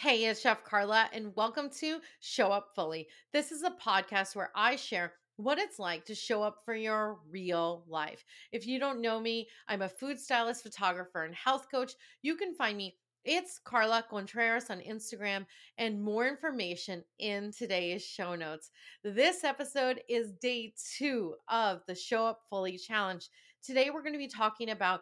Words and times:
Hey, 0.00 0.26
it's 0.26 0.42
Chef 0.42 0.62
Carla, 0.62 1.10
and 1.12 1.34
welcome 1.34 1.68
to 1.80 1.98
Show 2.20 2.52
Up 2.52 2.68
Fully. 2.76 3.08
This 3.32 3.50
is 3.50 3.64
a 3.64 3.74
podcast 3.84 4.36
where 4.36 4.52
I 4.54 4.76
share 4.76 5.14
what 5.38 5.58
it's 5.58 5.80
like 5.80 6.04
to 6.04 6.14
show 6.14 6.40
up 6.40 6.58
for 6.64 6.72
your 6.72 7.18
real 7.28 7.82
life. 7.88 8.24
If 8.52 8.64
you 8.64 8.78
don't 8.78 9.00
know 9.00 9.18
me, 9.18 9.48
I'm 9.66 9.82
a 9.82 9.88
food 9.88 10.20
stylist, 10.20 10.62
photographer, 10.62 11.24
and 11.24 11.34
health 11.34 11.66
coach. 11.68 11.94
You 12.22 12.36
can 12.36 12.54
find 12.54 12.76
me. 12.76 12.94
It's 13.24 13.58
Carla 13.58 14.04
Contreras 14.08 14.70
on 14.70 14.78
Instagram, 14.78 15.46
and 15.78 16.00
more 16.00 16.28
information 16.28 17.02
in 17.18 17.50
today's 17.50 18.04
show 18.04 18.36
notes. 18.36 18.70
This 19.02 19.42
episode 19.42 20.00
is 20.08 20.30
day 20.40 20.74
two 20.96 21.34
of 21.48 21.80
the 21.88 21.96
Show 21.96 22.24
Up 22.24 22.42
Fully 22.48 22.78
Challenge. 22.78 23.28
Today, 23.64 23.90
we're 23.90 24.02
going 24.02 24.12
to 24.12 24.18
be 24.18 24.28
talking 24.28 24.70
about 24.70 25.00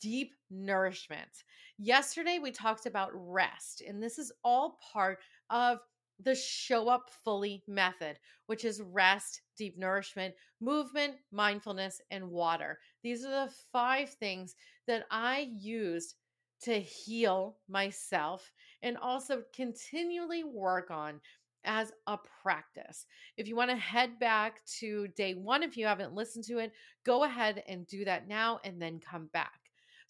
deep 0.00 0.34
nourishment. 0.50 1.44
Yesterday, 1.78 2.38
we 2.38 2.50
talked 2.50 2.86
about 2.86 3.10
rest, 3.14 3.82
and 3.86 4.02
this 4.02 4.18
is 4.18 4.32
all 4.44 4.78
part 4.92 5.18
of 5.50 5.78
the 6.22 6.34
show 6.34 6.88
up 6.88 7.10
fully 7.24 7.62
method, 7.66 8.18
which 8.46 8.64
is 8.64 8.82
rest, 8.82 9.40
deep 9.56 9.78
nourishment, 9.78 10.34
movement, 10.60 11.14
mindfulness, 11.32 12.00
and 12.10 12.28
water. 12.30 12.78
These 13.02 13.24
are 13.24 13.46
the 13.46 13.52
five 13.72 14.10
things 14.10 14.54
that 14.86 15.06
I 15.10 15.48
used 15.52 16.16
to 16.62 16.78
heal 16.78 17.56
myself 17.68 18.52
and 18.82 18.98
also 18.98 19.42
continually 19.54 20.44
work 20.44 20.90
on 20.90 21.20
as 21.64 21.92
a 22.06 22.18
practice. 22.42 23.06
If 23.36 23.46
you 23.48 23.56
want 23.56 23.70
to 23.70 23.76
head 23.76 24.18
back 24.18 24.64
to 24.78 25.08
day 25.08 25.34
one, 25.34 25.62
if 25.62 25.76
you 25.76 25.86
haven't 25.86 26.14
listened 26.14 26.44
to 26.46 26.58
it, 26.58 26.72
go 27.04 27.24
ahead 27.24 27.62
and 27.68 27.86
do 27.86 28.04
that 28.04 28.28
now 28.28 28.60
and 28.64 28.80
then 28.80 29.00
come 29.00 29.28
back. 29.32 29.59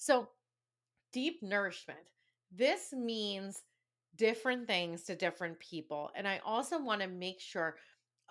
So, 0.01 0.31
deep 1.13 1.43
nourishment. 1.43 2.01
This 2.51 2.93
means 2.93 3.63
different 4.17 4.67
things 4.67 5.03
to 5.05 5.15
different 5.15 5.61
people. 5.61 6.11
And 6.17 6.27
I 6.27 6.41
also 6.45 6.83
want 6.83 7.03
to 7.03 7.07
make 7.09 7.41
sure 7.41 7.77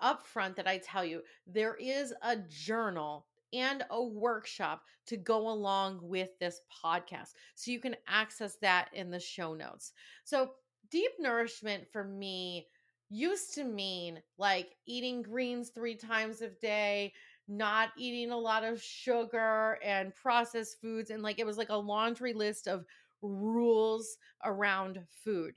upfront 0.02 0.56
that 0.56 0.66
I 0.66 0.78
tell 0.78 1.04
you 1.04 1.22
there 1.46 1.76
is 1.76 2.12
a 2.22 2.36
journal 2.48 3.26
and 3.52 3.84
a 3.90 4.02
workshop 4.02 4.82
to 5.06 5.16
go 5.16 5.48
along 5.50 6.00
with 6.02 6.30
this 6.40 6.60
podcast. 6.84 7.34
So 7.54 7.70
you 7.70 7.78
can 7.78 7.96
access 8.08 8.56
that 8.62 8.88
in 8.92 9.10
the 9.12 9.20
show 9.20 9.54
notes. 9.54 9.92
So, 10.24 10.50
deep 10.90 11.12
nourishment 11.20 11.84
for 11.92 12.02
me 12.02 12.66
used 13.10 13.54
to 13.54 13.64
mean 13.64 14.20
like 14.38 14.76
eating 14.86 15.22
greens 15.22 15.70
three 15.70 15.94
times 15.96 16.40
a 16.42 16.48
day, 16.48 17.12
not 17.50 17.90
eating 17.98 18.30
a 18.30 18.38
lot 18.38 18.64
of 18.64 18.80
sugar 18.80 19.78
and 19.84 20.14
processed 20.14 20.80
foods 20.80 21.10
and 21.10 21.22
like 21.22 21.38
it 21.38 21.46
was 21.46 21.58
like 21.58 21.68
a 21.70 21.76
laundry 21.76 22.32
list 22.32 22.68
of 22.68 22.84
rules 23.22 24.16
around 24.44 25.00
food. 25.24 25.54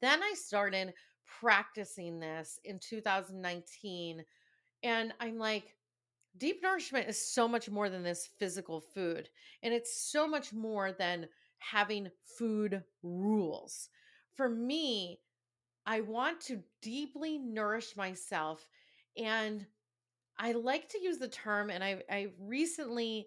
Then 0.00 0.22
I 0.22 0.34
started 0.34 0.92
practicing 1.40 2.20
this 2.20 2.60
in 2.64 2.78
2019 2.78 4.24
and 4.82 5.12
I'm 5.20 5.38
like 5.38 5.74
deep 6.36 6.62
nourishment 6.62 7.08
is 7.08 7.32
so 7.32 7.48
much 7.48 7.68
more 7.70 7.88
than 7.88 8.02
this 8.02 8.28
physical 8.38 8.80
food 8.80 9.28
and 9.62 9.74
it's 9.74 10.10
so 10.10 10.28
much 10.28 10.52
more 10.52 10.92
than 10.92 11.28
having 11.58 12.10
food 12.38 12.82
rules. 13.02 13.88
For 14.34 14.48
me, 14.48 15.20
I 15.86 16.02
want 16.02 16.40
to 16.42 16.62
deeply 16.82 17.38
nourish 17.38 17.96
myself 17.96 18.68
and 19.16 19.66
I 20.42 20.52
like 20.52 20.88
to 20.88 21.02
use 21.02 21.18
the 21.18 21.28
term, 21.28 21.68
and 21.68 21.84
I, 21.84 22.02
I 22.10 22.28
recently 22.40 23.26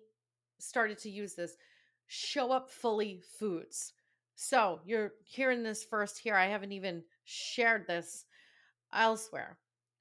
started 0.57 0.97
to 0.99 1.11
use 1.11 1.35
this 1.35 1.55
show 2.07 2.51
up 2.51 2.71
fully 2.71 3.21
foods. 3.37 3.93
So 4.35 4.79
you're 4.83 5.13
hearing 5.23 5.61
this 5.61 5.83
first 5.83 6.17
here. 6.17 6.35
I 6.35 6.47
haven't 6.47 6.71
even 6.71 7.03
shared 7.23 7.85
this 7.85 8.25
elsewhere. 8.91 9.59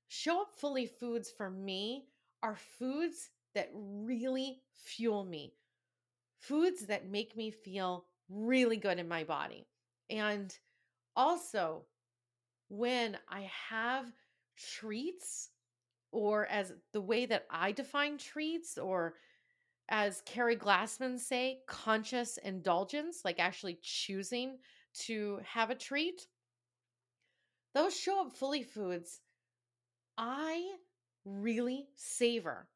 Show 0.08 0.40
up 0.40 0.56
fully 0.56 0.86
foods 0.86 1.30
for 1.30 1.50
me 1.50 2.06
are 2.42 2.56
foods 2.56 3.29
that 3.55 3.70
really 3.74 4.62
fuel 4.73 5.23
me, 5.24 5.52
foods 6.39 6.86
that 6.86 7.11
make 7.11 7.36
me 7.36 7.50
feel 7.50 8.06
really 8.30 8.79
good 8.79 8.98
in 8.98 9.06
my 9.06 9.23
body. 9.23 9.67
And 10.08 10.56
also, 11.14 11.84
when 12.68 13.18
I 13.29 13.50
have 13.68 14.06
treats 14.56 15.50
or 16.12 16.46
as 16.46 16.73
the 16.92 17.00
way 17.00 17.27
that 17.27 17.46
I 17.50 17.73
define 17.73 18.18
treats, 18.18 18.78
or 18.78 19.14
as 19.89 20.23
Keri 20.24 20.56
Glassman 20.56 21.18
say, 21.18 21.61
conscious 21.67 22.39
indulgence, 22.39 23.24
like 23.24 23.40
actually 23.40 23.78
choosing 23.83 24.58
to 25.00 25.40
have 25.45 25.70
a 25.70 25.74
treat. 25.74 26.27
Those 27.74 27.98
show 27.98 28.27
up 28.27 28.36
fully 28.36 28.62
foods. 28.62 29.20
I 30.18 30.77
really 31.24 31.89
savor. 31.96 32.68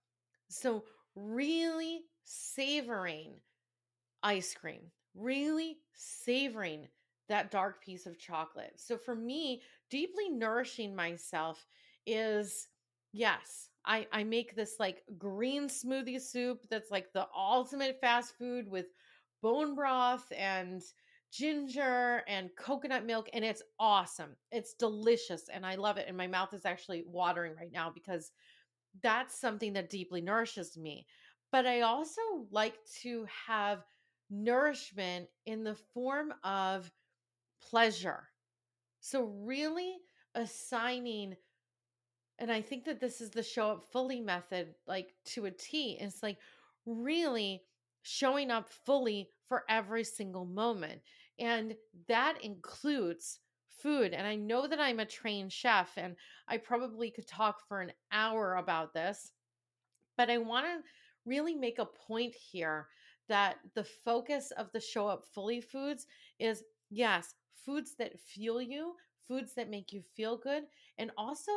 So, 0.49 0.85
really 1.15 2.03
savoring 2.25 3.35
ice 4.23 4.55
cream, 4.55 4.91
really 5.15 5.79
savoring 5.95 6.89
that 7.29 7.51
dark 7.51 7.83
piece 7.83 8.07
of 8.07 8.19
chocolate. 8.19 8.75
So, 8.77 8.97
for 8.97 9.15
me, 9.15 9.63
deeply 9.91 10.29
nourishing 10.29 10.95
myself 10.95 11.67
is 12.07 12.69
Yes. 13.17 13.71
I, 13.87 14.07
I 14.13 14.25
make 14.25 14.55
this 14.55 14.75
like 14.79 15.05
green 15.17 15.69
smoothie 15.69 16.21
soup 16.21 16.61
that's 16.69 16.91
like 16.91 17.13
the 17.15 17.27
ultimate 17.35 17.99
fast 17.99 18.37
food 18.37 18.69
with 18.69 18.87
bone 19.43 19.75
broth 19.75 20.31
and 20.37 20.83
ginger 21.33 22.23
and 22.29 22.51
coconut 22.59 23.07
milk 23.07 23.31
and 23.33 23.43
it's 23.43 23.63
awesome. 23.81 24.37
It's 24.53 24.75
delicious 24.75 25.49
and 25.49 25.65
I 25.65 25.77
love 25.77 25.97
it 25.97 26.05
and 26.09 26.17
my 26.17 26.27
mouth 26.27 26.53
is 26.53 26.67
actually 26.67 27.05
watering 27.07 27.55
right 27.57 27.73
now 27.73 27.91
because 27.91 28.33
that's 29.03 29.39
something 29.41 29.73
that 29.75 29.91
deeply 29.91 30.21
nourishes 30.21 30.77
me. 30.77 31.07
But 31.53 31.67
I 31.67 31.83
also 31.83 32.21
like 32.51 32.77
to 33.03 33.27
have 33.47 33.85
nourishment 34.31 35.29
in 35.47 35.65
the 35.65 35.77
form 35.95 36.35
of 36.45 36.91
pleasure. 37.63 38.29
So 39.01 39.25
really 39.25 39.97
assigning 40.35 41.37
and 42.39 42.51
I 42.51 42.61
think 42.61 42.85
that 42.85 43.01
this 43.01 43.21
is 43.21 43.31
the 43.31 43.43
show 43.43 43.71
up 43.71 43.85
fully 43.85 44.21
method, 44.21 44.75
like 44.87 45.15
to 45.27 45.47
a 45.47 45.51
T. 45.51 45.97
It's 46.01 46.23
like 46.23 46.39
really 46.85 47.63
showing 48.03 48.51
up 48.51 48.69
fully 48.69 49.31
for 49.49 49.65
every 49.69 50.05
single 50.05 50.45
moment. 50.45 51.01
And 51.39 51.75
that 52.09 52.39
includes 52.43 53.41
food. 53.83 54.13
And 54.13 54.27
I 54.27 54.37
know 54.37 54.67
that 54.67 54.81
I'm 54.81 55.01
a 55.01 55.07
trained 55.07 55.53
chef 55.53 55.93
and 55.97 56.17
I 56.49 56.59
probably 56.59 57.11
could 57.11 57.27
talk 57.27 57.67
for 57.67 57.81
an 57.81 57.93
hour 58.13 58.57
about 58.57 58.93
this, 58.93 59.33
but 60.17 60.31
I 60.31 60.39
want 60.39 60.67
to 60.67 60.83
really 61.25 61.55
make 61.55 61.79
a 61.79 61.87
point 61.87 62.35
here 62.35 62.87
that 63.29 63.57
the 63.75 63.85
focus 63.85 64.53
of 64.53 64.71
the 64.73 64.81
show 64.81 65.09
up 65.09 65.25
fully 65.25 65.61
foods 65.61 66.07
is 66.39 66.63
yes, 66.91 67.35
foods 67.65 67.95
that 67.99 68.19
fuel 68.21 68.63
you, 68.63 68.95
foods 69.27 69.53
that 69.55 69.71
make 69.71 69.93
you 69.93 70.03
feel 70.15 70.37
good, 70.37 70.65
and 70.99 71.11
also 71.19 71.51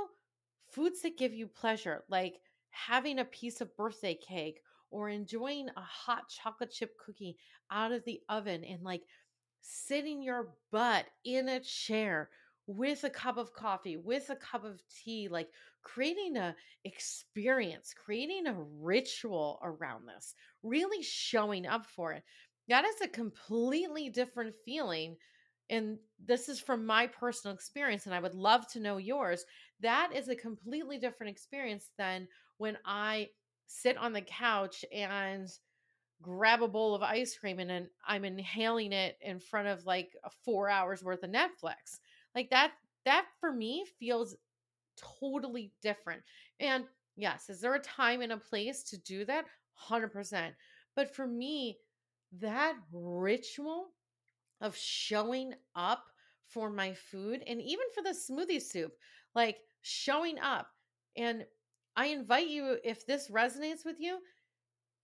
foods 0.79 1.01
that 1.01 1.17
give 1.17 1.33
you 1.33 1.45
pleasure, 1.45 2.05
like 2.09 2.35
having 2.69 3.19
a 3.19 3.25
piece 3.25 3.59
of 3.59 3.75
birthday 3.75 4.15
cake 4.15 4.61
or 4.91 5.09
enjoying 5.09 5.67
a 5.67 5.81
hot 5.81 6.23
chocolate 6.29 6.71
chip 6.71 6.91
cookie 7.05 7.35
out 7.69 7.91
of 7.91 8.03
the 8.05 8.21
oven 8.29 8.63
and 8.63 8.81
like 8.81 9.01
sitting 9.59 10.21
your 10.21 10.51
butt 10.71 11.05
in 11.25 11.49
a 11.49 11.59
chair 11.59 12.29
with 12.65 13.03
a 13.03 13.09
cup 13.09 13.37
of 13.37 13.51
coffee, 13.53 13.97
with 13.97 14.29
a 14.29 14.37
cup 14.37 14.63
of 14.63 14.79
tea, 15.03 15.27
like 15.27 15.49
creating 15.83 16.37
a 16.37 16.55
experience, 16.85 17.93
creating 17.93 18.47
a 18.47 18.55
ritual 18.79 19.59
around 19.61 20.07
this, 20.07 20.33
really 20.63 21.03
showing 21.03 21.65
up 21.65 21.85
for 21.87 22.13
it. 22.13 22.23
That 22.69 22.85
is 22.85 23.01
a 23.03 23.07
completely 23.09 24.09
different 24.09 24.55
feeling 24.63 25.17
and 25.69 25.97
this 26.25 26.49
is 26.49 26.59
from 26.59 26.85
my 26.85 27.07
personal 27.07 27.53
experience 27.55 28.05
and 28.05 28.15
i 28.15 28.19
would 28.19 28.35
love 28.35 28.67
to 28.67 28.79
know 28.79 28.97
yours 28.97 29.45
that 29.79 30.11
is 30.13 30.27
a 30.29 30.35
completely 30.35 30.97
different 30.97 31.31
experience 31.31 31.89
than 31.97 32.27
when 32.57 32.77
i 32.85 33.27
sit 33.67 33.97
on 33.97 34.13
the 34.13 34.21
couch 34.21 34.83
and 34.93 35.47
grab 36.21 36.61
a 36.61 36.67
bowl 36.67 36.95
of 36.95 37.01
ice 37.01 37.37
cream 37.37 37.59
and 37.59 37.69
then 37.69 37.89
i'm 38.07 38.25
inhaling 38.25 38.91
it 38.91 39.17
in 39.21 39.39
front 39.39 39.67
of 39.67 39.85
like 39.85 40.15
a 40.23 40.29
four 40.43 40.69
hours 40.69 41.03
worth 41.03 41.23
of 41.23 41.29
netflix. 41.29 41.99
Like 42.35 42.49
that 42.49 42.71
that 43.05 43.25
for 43.39 43.51
me 43.51 43.85
feels 43.99 44.35
totally 44.97 45.71
different. 45.81 46.21
And 46.59 46.85
yes 47.15 47.49
is 47.49 47.61
there 47.61 47.75
a 47.75 47.79
time 47.79 48.21
and 48.21 48.31
a 48.31 48.37
place 48.37 48.83
to 48.83 48.97
do 48.97 49.25
that? 49.25 49.45
100% 49.89 50.53
but 50.95 51.15
for 51.15 51.25
me 51.25 51.77
that 52.39 52.75
ritual 52.91 53.91
of 54.61 54.75
showing 54.75 55.53
up 55.75 56.03
for 56.47 56.69
my 56.69 56.93
food 56.93 57.43
and 57.47 57.61
even 57.61 57.85
for 57.93 58.01
the 58.01 58.09
smoothie 58.09 58.61
soup, 58.61 58.91
like 59.35 59.57
showing 59.81 60.39
up. 60.39 60.67
And 61.15 61.45
I 61.95 62.07
invite 62.07 62.47
you, 62.47 62.77
if 62.83 63.05
this 63.05 63.29
resonates 63.29 63.85
with 63.85 63.97
you, 63.99 64.19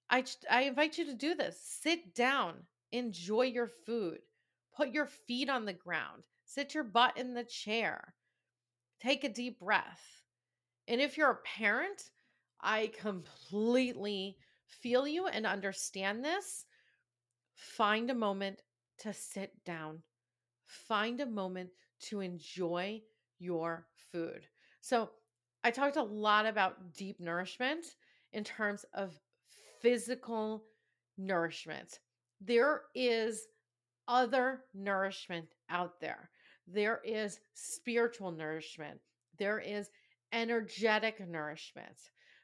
I, 0.10 0.24
I 0.50 0.64
invite 0.64 0.98
you 0.98 1.06
to 1.06 1.14
do 1.14 1.36
this. 1.36 1.60
Sit 1.62 2.16
down, 2.16 2.56
enjoy 2.92 3.44
your 3.44 3.70
food, 3.86 4.20
put 4.76 4.92
your 4.92 5.08
feet 5.08 5.50
on 5.50 5.66
the 5.66 5.74
ground, 5.74 6.24
sit 6.46 6.74
your 6.74 6.84
butt 6.84 7.18
in 7.18 7.34
the 7.34 7.44
chair, 7.44 8.14
take 9.02 9.24
a 9.24 9.30
deep 9.30 9.60
breath. 9.60 10.22
And 10.88 11.02
if 11.02 11.18
you're 11.18 11.32
a 11.32 11.58
parent, 11.58 12.12
I 12.62 12.92
completely 13.00 14.38
feel 14.68 15.08
you 15.08 15.28
and 15.28 15.46
understand 15.46 16.24
this. 16.24 16.66
Find 17.56 18.10
a 18.10 18.16
moment 18.16 18.62
to 19.00 19.14
sit 19.14 19.52
down, 19.66 20.02
find 20.66 21.22
a 21.22 21.26
moment 21.26 21.70
to 22.02 22.22
enjoy 22.22 23.02
your 23.40 23.88
food. 24.12 24.48
So, 24.82 25.10
I 25.64 25.72
talked 25.72 25.98
a 25.98 26.04
lot 26.04 26.46
about 26.46 26.94
deep 26.94 27.20
nourishment 27.20 27.86
in 28.34 28.44
terms 28.44 28.86
of 28.94 29.20
physical 29.82 30.64
nourishment. 31.18 32.00
There 32.40 32.84
is 32.94 33.48
other 34.08 34.62
nourishment 34.76 35.48
out 35.70 36.00
there. 36.00 36.30
There 36.68 37.02
is 37.04 37.40
spiritual 37.54 38.32
nourishment. 38.32 39.00
There 39.38 39.60
is 39.60 39.90
energetic 40.32 41.20
nourishment. 41.28 41.96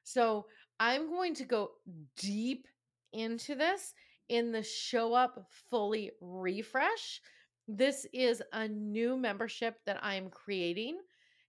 So 0.04 0.46
I'm 0.80 1.10
going 1.10 1.36
to 1.36 1.46
go 1.46 1.72
deep 2.18 2.68
into 3.14 3.56
this 3.56 3.94
in 4.32 4.54
the 4.54 4.64
Show 4.64 5.14
Up 5.14 5.46
Fully 5.70 6.10
Refresh. 6.22 7.20
This 7.68 8.08
is 8.14 8.42
a 8.54 8.66
new 8.66 9.18
membership 9.18 9.76
that 9.86 10.00
I'm 10.02 10.30
creating. 10.30 10.98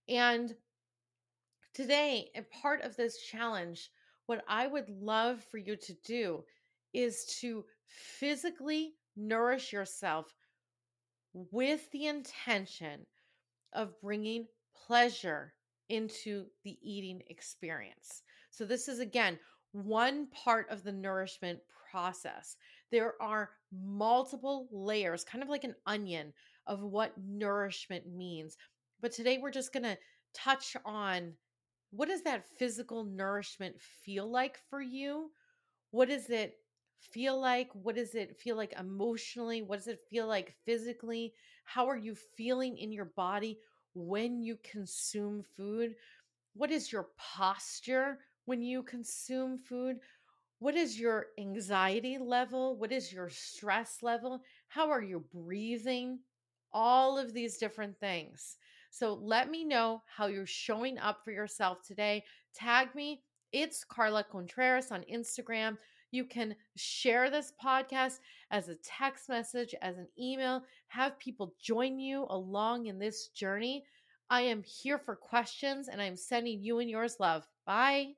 And 0.09 0.53
today, 1.73 2.29
a 2.35 2.41
part 2.61 2.81
of 2.81 2.97
this 2.97 3.19
challenge, 3.21 3.89
what 4.25 4.43
I 4.49 4.67
would 4.67 4.89
love 4.89 5.41
for 5.49 5.57
you 5.57 5.77
to 5.77 5.93
do 6.05 6.43
is 6.93 7.37
to 7.39 7.63
physically 7.85 8.95
nourish 9.15 9.71
yourself 9.71 10.35
with 11.33 11.89
the 11.91 12.07
intention 12.07 13.05
of 13.71 13.97
bringing 14.01 14.45
pleasure 14.75 15.53
into 15.87 16.47
the 16.65 16.77
eating 16.81 17.21
experience. 17.29 18.23
So, 18.51 18.65
this 18.65 18.89
is 18.89 18.99
again 18.99 19.39
one 19.71 20.27
part 20.27 20.69
of 20.69 20.83
the 20.83 20.91
nourishment 20.91 21.59
process. 21.93 22.57
There 22.93 23.19
are 23.19 23.49
multiple 23.71 24.67
layers, 24.71 25.23
kind 25.23 25.43
of 25.43 25.49
like 25.49 25.63
an 25.63 25.73
onion, 25.87 26.31
of 26.67 26.83
what 26.83 27.17
nourishment 27.17 28.05
means. 28.05 28.55
But 29.01 29.11
today 29.11 29.39
we're 29.41 29.49
just 29.49 29.73
going 29.73 29.81
to 29.81 29.97
touch 30.35 30.77
on 30.85 31.33
what 31.89 32.07
does 32.07 32.21
that 32.21 32.45
physical 32.59 33.03
nourishment 33.03 33.81
feel 33.81 34.29
like 34.29 34.59
for 34.69 34.79
you? 34.79 35.31
What 35.89 36.09
does 36.09 36.29
it 36.29 36.53
feel 36.99 37.41
like? 37.41 37.69
What 37.73 37.95
does 37.95 38.13
it 38.13 38.37
feel 38.37 38.57
like 38.57 38.75
emotionally? 38.79 39.63
What 39.63 39.77
does 39.77 39.87
it 39.87 40.01
feel 40.11 40.27
like 40.27 40.53
physically? 40.63 41.33
How 41.65 41.87
are 41.87 41.97
you 41.97 42.13
feeling 42.13 42.77
in 42.77 42.91
your 42.91 43.11
body 43.15 43.57
when 43.95 44.39
you 44.39 44.59
consume 44.63 45.43
food? 45.57 45.95
What 46.53 46.69
is 46.69 46.91
your 46.91 47.07
posture 47.17 48.19
when 48.45 48.61
you 48.61 48.83
consume 48.83 49.57
food? 49.57 49.97
What 50.63 50.75
is 50.77 50.97
your 50.97 51.25
anxiety 51.37 52.17
level? 52.17 52.77
What 52.77 52.93
is 52.93 53.11
your 53.11 53.27
stress 53.27 53.97
level? 54.01 54.41
How 54.69 54.89
are 54.89 55.01
you 55.01 55.25
breathing? 55.33 56.19
All 56.71 57.17
of 57.17 57.33
these 57.33 57.57
different 57.57 57.99
things. 57.99 58.55
So 58.89 59.15
let 59.15 59.51
me 59.51 59.65
know 59.65 60.03
how 60.05 60.27
you're 60.27 60.45
showing 60.45 60.97
up 60.99 61.19
for 61.25 61.31
yourself 61.31 61.79
today. 61.85 62.23
Tag 62.55 62.95
me. 62.95 63.23
It's 63.51 63.83
Carla 63.83 64.23
Contreras 64.23 64.89
on 64.89 65.03
Instagram. 65.13 65.77
You 66.11 66.23
can 66.23 66.55
share 66.77 67.29
this 67.29 67.51
podcast 67.61 68.19
as 68.49 68.69
a 68.69 68.75
text 68.75 69.27
message, 69.27 69.75
as 69.81 69.97
an 69.97 70.07
email, 70.17 70.63
have 70.87 71.19
people 71.19 71.55
join 71.61 71.99
you 71.99 72.25
along 72.29 72.85
in 72.85 72.99
this 72.99 73.27
journey. 73.35 73.83
I 74.29 74.43
am 74.43 74.63
here 74.63 74.97
for 74.97 75.17
questions 75.17 75.89
and 75.89 76.01
I'm 76.01 76.15
sending 76.15 76.63
you 76.63 76.79
and 76.79 76.89
yours 76.89 77.17
love. 77.19 77.45
Bye. 77.65 78.13